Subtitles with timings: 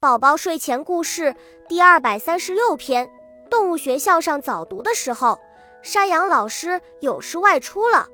[0.00, 1.34] 宝宝睡前故事
[1.68, 3.10] 第二百三十六篇：
[3.50, 5.38] 动物学校上早读的时候，
[5.82, 8.08] 山羊老师有事外出了。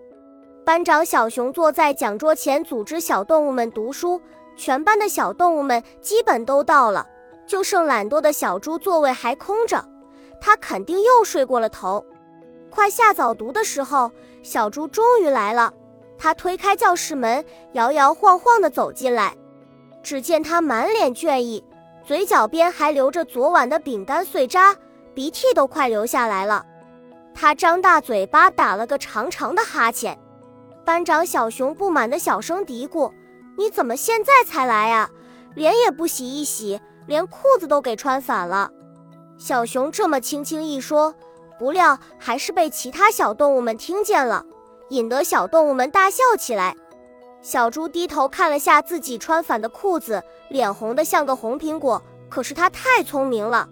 [0.64, 4.20] 班长小熊坐在讲桌前，组织小动物们读书。
[4.56, 7.06] 全班的小动物们基本都到了，
[7.46, 9.88] 就剩懒惰的小猪座位还空着，
[10.40, 12.04] 他肯定又睡过了头。
[12.68, 14.10] 快下早读的时候，
[14.42, 15.72] 小猪终于来了。
[16.18, 17.44] 他推开教室门，
[17.74, 19.36] 摇摇晃晃地走进来，
[20.02, 21.62] 只见他满脸倦意。
[22.06, 24.76] 嘴角边还留着昨晚的饼干碎渣，
[25.12, 26.64] 鼻涕都快流下来了。
[27.34, 30.16] 他张大嘴巴打了个长长的哈欠。
[30.84, 33.12] 班长小熊不满的小声嘀咕
[33.58, 35.10] ：“你怎么现在才来呀？
[35.56, 38.70] 脸也不洗一洗，连裤子都给穿反了。”
[39.36, 41.12] 小熊这么轻轻一说，
[41.58, 44.46] 不料还是被其他小动物们听见了，
[44.90, 46.76] 引得小动物们大笑起来。
[47.48, 52.02] 小猪低头看了下自己穿反的裤子，脸红得像个红苹果。
[52.28, 53.68] 可是他太聪明了，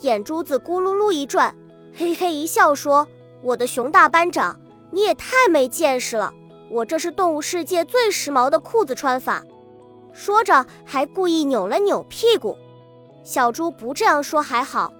[0.00, 1.56] 眼珠子咕噜噜一转，
[1.96, 3.08] 嘿嘿一笑说
[3.40, 6.34] ：“我的熊大班长，你也太没见识了！
[6.68, 9.42] 我这是动物世界最时髦的裤子穿法。”
[10.12, 12.58] 说着还故意扭了扭屁股。
[13.24, 14.92] 小猪不这样说还好，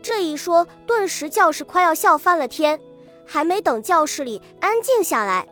[0.00, 2.78] 这一说，顿时教室快要笑翻了天。
[3.26, 5.48] 还没等教室里安静下来。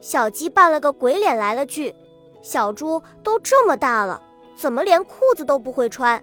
[0.00, 1.94] 小鸡扮了个鬼脸，来了句
[2.42, 4.22] ：“小猪都这么大了，
[4.56, 6.22] 怎么连裤子都不会穿？”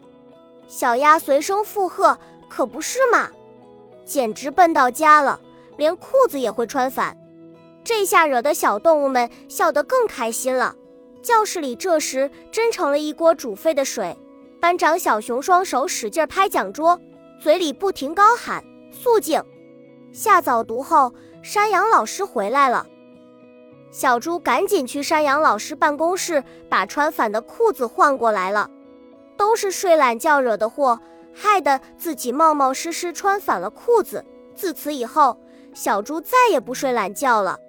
[0.67, 2.17] 小鸭随声附和
[2.49, 3.29] ：“可不是嘛，
[4.03, 5.39] 简直笨到家了，
[5.77, 7.15] 连裤子也会穿反。”
[7.83, 10.75] 这下惹得小动物们笑得更开心了。
[11.21, 14.17] 教室里这时真成了一锅煮沸的水。
[14.59, 16.99] 班长小熊双手使劲拍讲桌，
[17.39, 19.41] 嘴里不停高喊：“肃静！”
[20.11, 22.87] 下早读后，山羊老师回来了。
[23.89, 28.69] 小猪赶紧去山羊老师办公室，把穿反的裤子换过来了。
[29.37, 30.99] 都是睡懒觉惹的祸，
[31.33, 34.25] 害得自己冒冒失失穿反了裤子。
[34.55, 35.37] 自此以后，
[35.73, 37.59] 小猪再也不睡懒觉了。